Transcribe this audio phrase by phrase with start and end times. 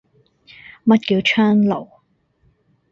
[0.83, 1.87] 乜叫窗爐